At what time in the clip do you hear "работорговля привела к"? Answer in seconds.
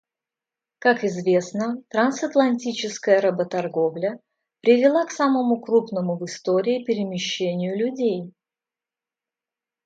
3.21-5.11